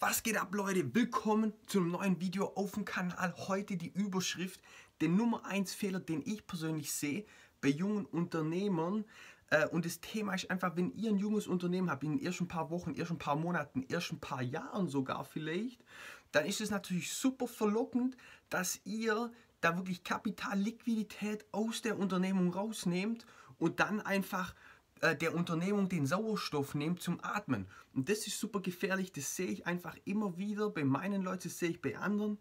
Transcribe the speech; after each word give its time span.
Was 0.00 0.22
geht 0.22 0.36
ab 0.36 0.54
Leute? 0.54 0.94
Willkommen 0.94 1.52
zum 1.66 1.90
neuen 1.90 2.20
Video 2.20 2.52
auf 2.54 2.70
dem 2.70 2.84
Kanal. 2.84 3.34
Heute 3.48 3.76
die 3.76 3.88
Überschrift, 3.88 4.60
der 5.00 5.08
Nummer 5.08 5.44
1 5.44 5.74
Fehler, 5.74 5.98
den 5.98 6.22
ich 6.24 6.46
persönlich 6.46 6.92
sehe 6.92 7.26
bei 7.60 7.70
jungen 7.70 8.06
Unternehmern. 8.06 9.04
Äh, 9.50 9.66
und 9.66 9.84
das 9.84 10.00
Thema 10.00 10.34
ist 10.34 10.52
einfach, 10.52 10.76
wenn 10.76 10.92
ihr 10.92 11.10
ein 11.10 11.18
junges 11.18 11.48
Unternehmen 11.48 11.90
habt, 11.90 12.04
in 12.04 12.16
den 12.16 12.24
ersten 12.24 12.46
paar 12.46 12.70
Wochen, 12.70 12.94
ersten 12.94 13.18
paar 13.18 13.34
Monaten, 13.34 13.82
ersten 13.90 14.20
paar 14.20 14.40
Jahren 14.40 14.86
sogar 14.86 15.24
vielleicht, 15.24 15.84
dann 16.30 16.46
ist 16.46 16.60
es 16.60 16.70
natürlich 16.70 17.12
super 17.12 17.48
verlockend, 17.48 18.16
dass 18.50 18.80
ihr 18.84 19.32
da 19.60 19.76
wirklich 19.76 20.04
Kapital, 20.04 20.60
Liquidität 20.60 21.44
aus 21.50 21.82
der 21.82 21.98
Unternehmung 21.98 22.52
rausnehmt 22.52 23.26
und 23.58 23.80
dann 23.80 24.00
einfach 24.00 24.54
äh, 25.00 25.16
der 25.16 25.34
Unternehmung 25.34 25.88
den 25.88 26.06
Sauerstoff 26.06 26.74
nimmt 26.74 27.00
zum 27.00 27.18
Atmen. 27.22 27.66
Und 27.94 28.08
das 28.08 28.26
ist 28.26 28.38
super 28.38 28.60
gefährlich, 28.60 29.12
das 29.12 29.36
sehe 29.36 29.48
ich 29.48 29.66
einfach 29.66 29.96
immer 30.04 30.36
wieder 30.38 30.70
bei 30.70 30.84
meinen 30.84 31.22
Leuten, 31.22 31.44
das 31.44 31.58
sehe 31.58 31.70
ich 31.70 31.80
bei 31.80 31.96
anderen. 31.96 32.38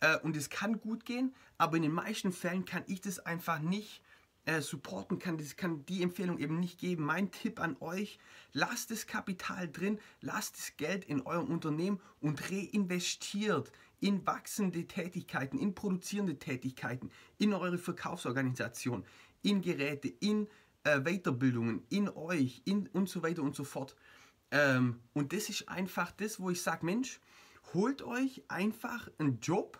Äh, 0.00 0.18
und 0.18 0.36
es 0.36 0.50
kann 0.50 0.80
gut 0.80 1.04
gehen, 1.04 1.34
aber 1.56 1.76
in 1.76 1.82
den 1.82 1.92
meisten 1.92 2.32
Fällen 2.32 2.64
kann 2.64 2.84
ich 2.86 3.00
das 3.00 3.18
einfach 3.18 3.58
nicht 3.58 4.02
äh, 4.44 4.62
supporten, 4.62 5.18
kann, 5.18 5.36
das 5.36 5.56
kann 5.56 5.84
die 5.86 6.02
Empfehlung 6.02 6.38
eben 6.38 6.58
nicht 6.58 6.78
geben. 6.78 7.04
Mein 7.04 7.30
Tipp 7.30 7.60
an 7.60 7.76
euch, 7.80 8.18
lasst 8.52 8.90
das 8.90 9.06
Kapital 9.06 9.70
drin, 9.70 9.98
lasst 10.20 10.56
das 10.56 10.76
Geld 10.76 11.04
in 11.04 11.20
eurem 11.22 11.48
Unternehmen 11.48 12.00
und 12.20 12.50
reinvestiert 12.50 13.70
in 14.00 14.26
wachsende 14.26 14.86
Tätigkeiten, 14.86 15.58
in 15.58 15.74
produzierende 15.74 16.38
Tätigkeiten, 16.38 17.10
in 17.38 17.52
eure 17.52 17.78
Verkaufsorganisation, 17.78 19.04
in 19.42 19.60
Geräte, 19.60 20.08
in 20.08 20.48
äh, 20.84 21.00
Weiterbildungen 21.00 21.82
in 21.88 22.08
euch 22.08 22.62
in, 22.64 22.88
und 22.88 23.08
so 23.08 23.22
weiter 23.22 23.42
und 23.42 23.54
so 23.54 23.64
fort. 23.64 23.96
Ähm, 24.50 25.00
und 25.12 25.32
das 25.32 25.48
ist 25.48 25.68
einfach 25.68 26.12
das, 26.12 26.40
wo 26.40 26.50
ich 26.50 26.62
sage, 26.62 26.86
Mensch, 26.86 27.20
holt 27.74 28.02
euch 28.02 28.42
einfach 28.48 29.10
einen 29.18 29.40
Job, 29.40 29.78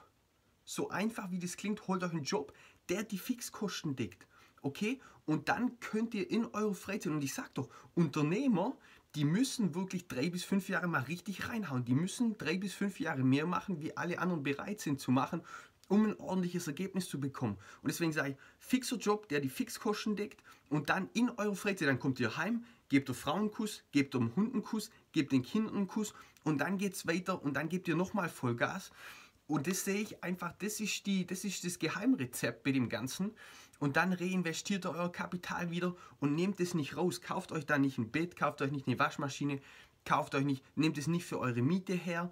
so 0.64 0.90
einfach 0.90 1.30
wie 1.30 1.38
das 1.38 1.56
klingt, 1.56 1.86
holt 1.88 2.02
euch 2.04 2.12
einen 2.12 2.24
Job, 2.24 2.52
der 2.88 3.02
die 3.02 3.18
Fixkosten 3.18 3.96
deckt. 3.96 4.26
Okay? 4.62 5.00
Und 5.24 5.48
dann 5.48 5.78
könnt 5.80 6.14
ihr 6.14 6.30
in 6.30 6.46
eure 6.46 6.74
Freizeit, 6.74 7.12
und 7.12 7.22
ich 7.22 7.34
sage 7.34 7.50
doch, 7.54 7.68
Unternehmer, 7.94 8.76
die 9.14 9.24
müssen 9.24 9.74
wirklich 9.74 10.06
drei 10.06 10.28
bis 10.28 10.44
fünf 10.44 10.68
Jahre 10.68 10.86
mal 10.86 11.02
richtig 11.02 11.48
reinhauen. 11.48 11.84
Die 11.84 11.94
müssen 11.94 12.36
drei 12.36 12.58
bis 12.58 12.74
fünf 12.74 13.00
Jahre 13.00 13.24
mehr 13.24 13.46
machen, 13.46 13.80
wie 13.80 13.96
alle 13.96 14.18
anderen 14.18 14.42
bereit 14.42 14.80
sind 14.80 15.00
zu 15.00 15.10
machen, 15.10 15.42
um 15.88 16.06
ein 16.06 16.20
ordentliches 16.20 16.66
Ergebnis 16.66 17.08
zu 17.08 17.18
bekommen. 17.18 17.56
Und 17.82 17.88
deswegen 17.88 18.12
sage 18.12 18.30
ich, 18.30 18.36
fixer 18.58 18.96
Job, 18.96 19.28
der 19.28 19.40
die 19.40 19.48
Fixkosten 19.48 20.16
deckt 20.16 20.42
und 20.68 20.90
dann 20.90 21.08
in 21.14 21.30
eure 21.30 21.56
Freizeit, 21.56 21.88
dann 21.88 21.98
kommt 21.98 22.20
ihr 22.20 22.36
heim, 22.36 22.64
gebt 22.88 23.08
der 23.08 23.14
Frau 23.14 23.34
einen 23.34 23.50
Kuss, 23.50 23.82
gebt 23.92 24.14
dem 24.14 24.34
Hund 24.36 24.54
einen 24.54 24.62
Kuss, 24.62 24.90
gebt 25.12 25.32
den 25.32 25.42
Kindern 25.42 25.76
einen 25.76 25.88
Kuss 25.88 26.14
und 26.44 26.58
dann 26.58 26.78
geht 26.78 26.94
es 26.94 27.06
weiter 27.06 27.42
und 27.42 27.54
dann 27.54 27.68
gebt 27.68 27.88
ihr 27.88 27.96
nochmal 27.96 28.28
Vollgas. 28.28 28.90
Und 29.46 29.66
das 29.66 29.84
sehe 29.84 30.02
ich 30.02 30.22
einfach, 30.22 30.52
das 30.58 30.78
ist, 30.78 31.06
die, 31.06 31.26
das 31.26 31.42
ist 31.44 31.64
das 31.64 31.78
Geheimrezept 31.78 32.64
bei 32.64 32.72
dem 32.72 32.90
Ganzen. 32.90 33.32
Und 33.78 33.96
dann 33.96 34.12
reinvestiert 34.12 34.84
ihr 34.84 34.90
euer 34.90 35.10
Kapital 35.10 35.70
wieder 35.70 35.94
und 36.20 36.34
nehmt 36.34 36.60
es 36.60 36.74
nicht 36.74 36.96
raus. 36.96 37.22
Kauft 37.22 37.52
euch 37.52 37.64
da 37.64 37.78
nicht 37.78 37.96
ein 37.96 38.10
Bett, 38.10 38.36
kauft 38.36 38.60
euch 38.60 38.72
nicht 38.72 38.86
eine 38.86 38.98
Waschmaschine, 38.98 39.60
kauft 40.04 40.34
euch 40.34 40.44
nicht, 40.44 40.64
nehmt 40.76 40.98
es 40.98 41.06
nicht 41.06 41.24
für 41.24 41.38
eure 41.38 41.62
Miete 41.62 41.94
her, 41.94 42.30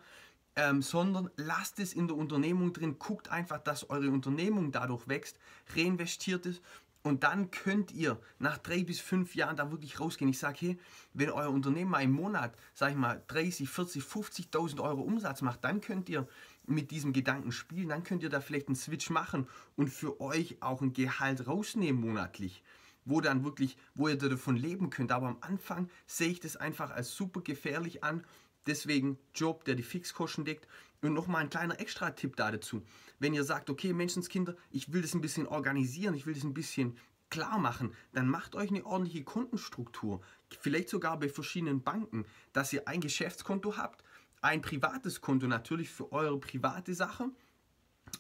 ähm, 0.57 0.83
sondern 0.83 1.31
lasst 1.37 1.79
es 1.79 1.93
in 1.93 2.09
der 2.09 2.17
Unternehmung 2.17 2.73
drin, 2.73 2.99
guckt 2.99 3.31
einfach, 3.31 3.59
dass 3.59 3.89
eure 3.91 4.11
Unternehmung 4.11 4.73
dadurch 4.73 5.07
wächst, 5.07 5.39
reinvestiert 5.75 6.47
es 6.47 6.61
und 7.07 7.23
dann 7.23 7.53
könnt 7.53 7.93
ihr 7.93 8.19
nach 8.41 8.59
drei 8.59 8.83
bis 8.83 8.99
fünf 8.99 9.37
Jahren 9.37 9.57
da 9.57 9.71
wirklich 9.71 10.01
rausgehen. 10.01 10.29
Ich 10.29 10.41
sage, 10.41 10.59
hey, 10.61 10.79
wenn 11.15 11.31
euer 11.31 11.51
Unternehmen 11.51 11.93
mal 11.93 12.03
im 12.03 12.11
Monat, 12.11 12.57
sag 12.75 12.91
ich 12.91 12.97
mal, 12.97 13.23
30, 13.29 13.69
40, 13.69 14.03
50.000 14.03 14.81
Euro 14.81 15.03
Umsatz 15.03 15.41
macht, 15.41 15.63
dann 15.63 15.81
könnt 15.81 16.09
ihr 16.09 16.27
mit 16.67 16.91
diesem 16.91 17.13
Gedanken 17.13 17.53
spielen, 17.53 17.91
dann 17.91 18.03
könnt 18.03 18.25
ihr 18.25 18.29
da 18.29 18.41
vielleicht 18.41 18.67
einen 18.67 18.75
Switch 18.75 19.09
machen 19.11 19.47
und 19.77 19.89
für 19.89 20.21
euch 20.21 20.61
auch 20.61 20.83
ein 20.83 20.95
Gehalt 20.95 21.47
rausnehmen 21.47 22.01
monatlich 22.01 22.63
wo 23.09 23.21
dann 23.21 23.45
wirklich, 23.45 23.77
wo 23.95 24.09
ihr 24.09 24.17
davon 24.17 24.57
leben 24.57 24.91
könnt. 24.91 25.13
Aber 25.13 25.29
am 25.29 25.39
Anfang 25.41 25.89
sehe 26.09 26.29
ich 26.29 26.41
das 26.41 26.57
einfach 26.57 26.91
als 26.91 27.15
super 27.15 27.41
gefährlich 27.41 28.03
an 28.03 28.25
Deswegen 28.67 29.19
Job, 29.35 29.65
der 29.65 29.75
die 29.75 29.83
Fixkosten 29.83 30.45
deckt. 30.45 30.67
Und 31.03 31.13
nochmal 31.15 31.43
ein 31.43 31.51
kleiner 31.51 31.79
Extra-Tipp 31.79 32.37
da 32.37 32.51
dazu. 32.51 32.83
Wenn 33.19 33.35
ihr 33.35 33.45
sagt, 33.45 33.71
okay, 33.71 33.93
Menschenskinder, 33.93 34.57
ich 34.71 34.93
will 34.93 35.03
das 35.03 35.15
ein 35.15 35.21
bisschen 35.21 35.47
organisieren, 35.47 36.15
ich 36.15 36.27
will 36.27 36.35
das 36.35 36.45
ein 36.45 36.55
bisschen 36.55 36.97
klar 37.31 37.59
machen, 37.59 37.95
dann 38.13 38.29
macht 38.29 38.55
euch 38.55 38.71
eine 38.71 38.85
ordentliche 38.85 39.25
Kontenstruktur. 39.25 40.21
Vielleicht 40.61 40.89
sogar 40.89 41.19
bei 41.19 41.29
verschiedenen 41.29 41.83
Banken, 41.83 42.25
dass 42.53 42.73
ihr 42.73 42.89
ein 42.89 43.01
Geschäftskonto 43.01 43.77
habt, 43.77 44.03
ein 44.41 44.63
privates 44.63 45.21
Konto 45.21 45.47
natürlich 45.47 45.91
für 45.91 46.13
eure 46.13 46.39
private 46.39 46.95
Sache 46.95 47.31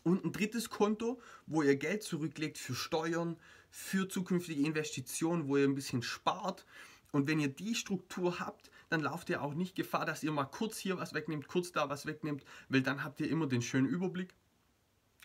und 0.03 0.25
ein 0.25 0.33
drittes 0.33 0.71
Konto, 0.71 1.21
wo 1.47 1.63
ihr 1.63 1.77
Geld 1.77 2.03
zurücklegt 2.03 2.59
für 2.59 2.75
Steuern, 2.75 3.37
für 3.71 4.09
zukünftige 4.09 4.63
Investitionen, 4.63 5.49
wo 5.49 5.57
ihr 5.57 5.65
ein 5.65 5.75
bisschen 5.75 6.03
spart. 6.03 6.67
Und 7.13 7.29
wenn 7.29 7.41
ihr 7.41 7.49
die 7.49 7.75
Struktur 7.75 8.41
habt, 8.41 8.71
dann 8.89 9.01
lauft 9.01 9.31
ihr 9.31 9.43
auch 9.43 9.55
nicht 9.55 9.75
Gefahr, 9.75 10.05
dass 10.05 10.23
ihr 10.23 10.33
mal 10.33 10.45
kurz 10.45 10.79
hier 10.79 10.99
was 10.99 11.15
wegnehmt, 11.15 11.49
kurz 11.49 11.73
da 11.73 11.89
was 11.89 12.07
wegnehmt, 12.07 12.45
weil 12.69 12.83
dann 12.83 13.03
habt 13.03 13.21
ihr 13.21 13.31
immer 13.31 13.47
den 13.47 13.63
schönen 13.63 13.87
Überblick. 13.87 14.35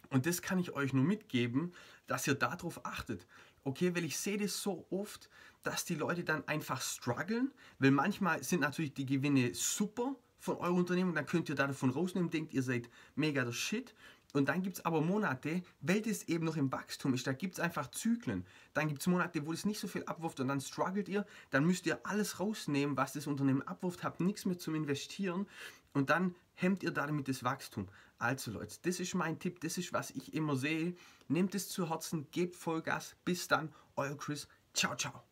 Und 0.09 0.25
das 0.25 0.41
kann 0.41 0.59
ich 0.59 0.71
euch 0.73 0.93
nur 0.93 1.05
mitgeben, 1.05 1.73
dass 2.07 2.27
ihr 2.27 2.35
darauf 2.35 2.85
achtet. 2.85 3.25
Okay, 3.63 3.95
weil 3.95 4.03
ich 4.03 4.17
sehe 4.17 4.37
das 4.37 4.61
so 4.61 4.85
oft, 4.89 5.29
dass 5.63 5.85
die 5.85 5.95
Leute 5.95 6.23
dann 6.23 6.47
einfach 6.47 6.81
strugglen, 6.81 7.51
weil 7.79 7.91
manchmal 7.91 8.43
sind 8.43 8.61
natürlich 8.61 8.93
die 8.93 9.05
Gewinne 9.05 9.53
super 9.53 10.15
von 10.39 10.57
eurem 10.57 10.77
Unternehmen, 10.77 11.13
dann 11.13 11.27
könnt 11.27 11.49
ihr 11.49 11.55
davon 11.55 11.91
rausnehmen, 11.91 12.31
denkt 12.31 12.53
ihr 12.53 12.63
seid 12.63 12.89
mega 13.15 13.45
der 13.45 13.51
Shit 13.51 13.93
und 14.33 14.47
dann 14.49 14.61
gibt 14.61 14.77
es 14.77 14.85
aber 14.85 15.01
Monate, 15.01 15.61
weil 15.81 16.01
das 16.01 16.23
eben 16.23 16.45
noch 16.45 16.55
im 16.55 16.71
Wachstum 16.71 17.13
ist, 17.13 17.27
da 17.27 17.33
gibt 17.33 17.55
es 17.55 17.59
einfach 17.59 17.91
Zyklen. 17.91 18.45
Dann 18.73 18.87
gibt 18.87 19.01
es 19.01 19.07
Monate, 19.07 19.45
wo 19.45 19.51
es 19.51 19.65
nicht 19.65 19.79
so 19.79 19.87
viel 19.87 20.03
abwirft 20.05 20.39
und 20.39 20.47
dann 20.47 20.61
struggelt 20.61 21.09
ihr, 21.09 21.25
dann 21.49 21.65
müsst 21.65 21.85
ihr 21.85 21.99
alles 22.03 22.39
rausnehmen, 22.39 22.97
was 22.97 23.13
das 23.13 23.27
Unternehmen 23.27 23.61
abwirft, 23.63 24.03
habt 24.03 24.21
nichts 24.21 24.45
mehr 24.45 24.57
zum 24.57 24.75
Investieren 24.75 25.47
und 25.93 26.09
dann 26.09 26.35
hemmt 26.53 26.83
ihr 26.83 26.91
damit 26.91 27.27
das 27.27 27.43
Wachstum. 27.43 27.87
Also 28.17 28.51
Leute, 28.51 28.75
das 28.83 28.99
ist 28.99 29.15
mein 29.15 29.39
Tipp, 29.39 29.59
das 29.61 29.77
ist, 29.77 29.93
was 29.93 30.11
ich 30.11 30.33
immer 30.33 30.55
sehe. 30.55 30.95
Nehmt 31.27 31.55
es 31.55 31.69
zu 31.69 31.89
Herzen, 31.89 32.27
gebt 32.31 32.55
Vollgas. 32.55 33.15
Bis 33.25 33.47
dann, 33.47 33.73
euer 33.95 34.15
Chris. 34.15 34.47
Ciao, 34.73 34.95
ciao. 34.95 35.30